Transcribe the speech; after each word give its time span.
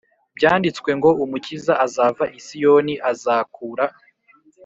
byanditswe 0.37 0.89
ngo 0.99 1.09
Umukiza 1.23 1.73
azava 1.85 2.23
i 2.37 2.39
Siyoni 2.45 2.93
Azakura 3.11 3.85